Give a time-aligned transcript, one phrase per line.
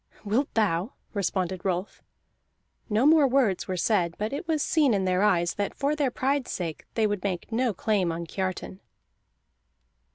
[0.25, 2.01] "Wilt thou?" responded Rolf.
[2.89, 6.09] No more words were said, but it was seen in their eyes that for their
[6.09, 8.79] pride's sake they would make no claim on Kiartan.